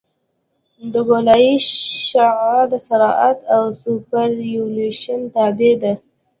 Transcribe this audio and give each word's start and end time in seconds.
د 0.93 0.95
ګولایي 1.09 1.53
شعاع 2.09 2.61
د 2.71 2.73
سرعت 2.87 3.39
او 3.55 3.63
سوپرایلیویشن 3.81 5.19
تابع 5.33 5.73
ده 5.81 5.93